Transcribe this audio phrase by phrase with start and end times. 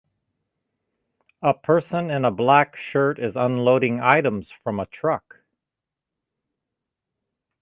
[1.43, 5.41] A person in a black shirt is unloading items from a truck